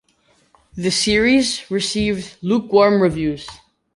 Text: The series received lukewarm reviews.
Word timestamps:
The 0.73 0.89
series 0.89 1.69
received 1.69 2.35
lukewarm 2.41 2.99
reviews. 3.03 3.47